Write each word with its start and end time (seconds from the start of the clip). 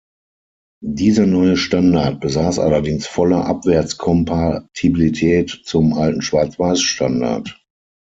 Dieser 0.83 1.27
neue 1.27 1.57
Standard 1.57 2.21
besaß 2.21 2.57
allerdings 2.57 3.05
volle 3.05 3.45
Abwärtskompatibilität 3.45 5.61
zum 5.63 5.93
alten 5.93 6.23
Schwarzweiß-Standard. 6.23 7.61